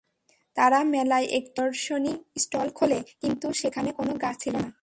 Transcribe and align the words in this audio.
তারা 0.55 0.79
মেলায় 0.93 1.27
একটি 1.37 1.51
প্রদর্শনী 1.55 2.13
স্টল 2.37 2.67
খোলে, 2.69 2.99
কিন্তু 3.21 3.47
সেখানে 3.53 3.89
কোনো 3.91 4.11
গাছ 4.23 4.35
ছিল 4.43 4.55
না। 4.55 4.71